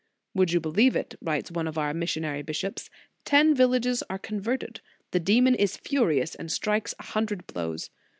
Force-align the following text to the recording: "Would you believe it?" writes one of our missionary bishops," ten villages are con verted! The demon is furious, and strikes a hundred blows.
"Would 0.33 0.51
you 0.51 0.59
believe 0.59 0.95
it?" 0.95 1.13
writes 1.21 1.51
one 1.51 1.67
of 1.67 1.77
our 1.77 1.93
missionary 1.93 2.41
bishops," 2.41 2.89
ten 3.23 3.53
villages 3.53 4.01
are 4.09 4.17
con 4.17 4.39
verted! 4.41 4.79
The 5.11 5.19
demon 5.19 5.53
is 5.53 5.77
furious, 5.77 6.33
and 6.33 6.51
strikes 6.51 6.95
a 6.97 7.03
hundred 7.03 7.45
blows. 7.45 7.91